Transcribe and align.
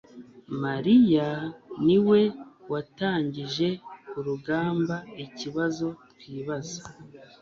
mariya 0.63 1.29
niwe 1.85 2.21
watangije 2.71 3.67
urugamba 4.17 4.95
ikibazo 5.25 5.87
twibaza 6.19 6.81